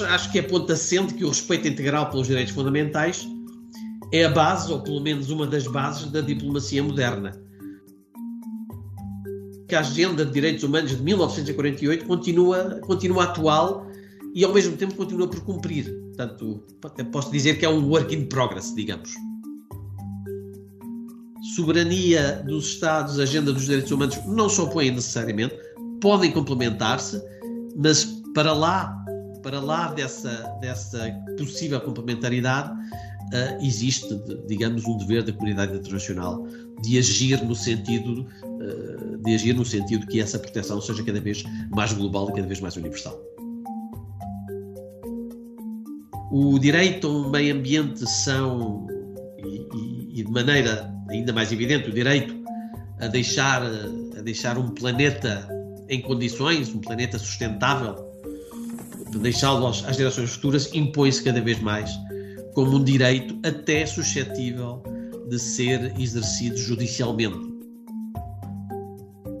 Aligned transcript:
Acho 0.00 0.30
que 0.32 0.38
é 0.38 0.42
ponto 0.42 0.72
assente 0.72 1.14
que 1.14 1.24
o 1.24 1.28
respeito 1.28 1.68
integral 1.68 2.10
pelos 2.10 2.26
direitos 2.26 2.52
fundamentais 2.52 3.26
é 4.12 4.24
a 4.24 4.30
base, 4.30 4.72
ou 4.72 4.80
pelo 4.80 5.00
menos 5.00 5.30
uma 5.30 5.46
das 5.46 5.66
bases, 5.66 6.10
da 6.10 6.20
diplomacia 6.20 6.82
moderna. 6.82 7.32
Que 9.68 9.74
a 9.74 9.80
Agenda 9.80 10.24
de 10.24 10.32
Direitos 10.32 10.64
Humanos 10.64 10.96
de 10.96 11.02
1948 11.02 12.06
continua, 12.06 12.80
continua 12.86 13.24
atual 13.24 13.86
e, 14.34 14.44
ao 14.44 14.52
mesmo 14.52 14.76
tempo, 14.76 14.94
continua 14.94 15.28
por 15.28 15.40
cumprir. 15.40 15.92
Portanto, 16.16 16.62
posso 17.12 17.30
dizer 17.30 17.58
que 17.58 17.66
é 17.66 17.68
um 17.68 17.86
work 17.88 18.14
in 18.14 18.26
progress, 18.26 18.74
digamos. 18.74 19.10
Soberania 21.54 22.42
dos 22.46 22.66
Estados, 22.68 23.18
agenda 23.18 23.52
dos 23.52 23.64
direitos 23.64 23.90
humanos 23.90 24.18
não 24.26 24.48
se 24.48 24.60
opõem 24.60 24.90
necessariamente, 24.90 25.54
podem 26.00 26.30
complementar-se, 26.32 27.22
mas 27.76 28.04
para 28.34 28.52
lá, 28.52 29.04
para 29.42 29.60
lá 29.60 29.92
dessa, 29.92 30.30
dessa 30.60 31.10
possível 31.36 31.80
complementaridade, 31.80 32.70
uh, 32.72 33.64
existe, 33.64 34.08
digamos, 34.46 34.84
um 34.86 34.96
dever 34.98 35.22
da 35.22 35.32
comunidade 35.32 35.76
internacional 35.76 36.46
de 36.82 36.98
agir 36.98 37.42
no 37.44 37.54
sentido 37.54 38.26
uh, 38.44 39.18
de 39.24 39.34
agir 39.34 39.54
no 39.54 39.64
sentido 39.64 40.06
que 40.06 40.20
essa 40.20 40.38
proteção 40.38 40.80
seja 40.80 41.02
cada 41.02 41.20
vez 41.20 41.44
mais 41.70 41.92
global 41.92 42.30
e 42.30 42.34
cada 42.34 42.46
vez 42.46 42.60
mais 42.60 42.76
universal. 42.76 43.18
O 46.30 46.58
direito 46.58 47.06
ao 47.06 47.30
meio 47.30 47.54
ambiente 47.54 48.08
são 48.08 48.86
e, 49.38 49.66
e, 49.74 50.20
e 50.20 50.24
de 50.24 50.30
maneira 50.30 50.94
ainda 51.08 51.32
mais 51.32 51.50
evidente 51.52 51.88
o 51.88 51.92
direito 51.92 52.34
a 53.00 53.06
deixar 53.06 53.62
a 53.62 54.22
deixar 54.22 54.58
um 54.58 54.68
planeta 54.68 55.48
em 55.88 56.02
condições, 56.02 56.74
um 56.74 56.80
planeta 56.80 57.18
sustentável, 57.18 58.07
deixá-lo 59.10 59.66
às 59.66 59.96
gerações 59.96 60.30
futuras 60.30 60.74
impõe-se 60.74 61.22
cada 61.22 61.40
vez 61.40 61.60
mais 61.60 61.90
como 62.58 62.76
um 62.76 62.82
direito 62.82 63.38
até 63.46 63.86
suscetível 63.86 64.82
de 65.28 65.38
ser 65.38 65.96
exercido 65.96 66.56
judicialmente. 66.56 67.38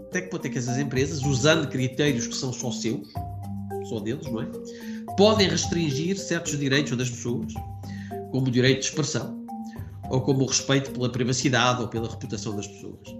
Até 0.08 0.22
que 0.22 0.30
ponto 0.30 0.46
é 0.46 0.48
que 0.48 0.56
essas 0.56 0.78
empresas, 0.78 1.22
usando 1.22 1.68
critérios 1.68 2.28
que 2.28 2.36
são 2.36 2.52
só 2.52 2.70
seus, 2.70 3.08
só 3.88 3.98
deles, 3.98 4.24
não 4.30 4.42
é? 4.42 4.46
Podem 5.16 5.48
restringir 5.48 6.16
certos 6.16 6.56
direitos 6.56 6.96
das 6.96 7.10
pessoas, 7.10 7.52
como 8.30 8.46
o 8.46 8.50
direito 8.52 8.82
de 8.82 8.86
expressão, 8.86 9.44
ou 10.10 10.20
como 10.20 10.44
o 10.44 10.46
respeito 10.46 10.92
pela 10.92 11.10
privacidade 11.10 11.82
ou 11.82 11.88
pela 11.88 12.08
reputação 12.08 12.54
das 12.54 12.68
pessoas. 12.68 13.17